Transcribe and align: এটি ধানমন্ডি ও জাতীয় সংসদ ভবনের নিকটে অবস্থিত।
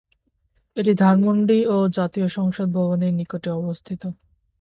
এটি 0.77 0.91
ধানমন্ডি 0.99 1.59
ও 1.65 1.87
জাতীয় 1.97 2.27
সংসদ 2.37 2.67
ভবনের 2.75 3.13
নিকটে 3.13 3.49
অবস্থিত। 3.59 4.01